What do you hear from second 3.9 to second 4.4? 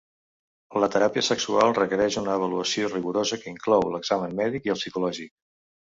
l'examen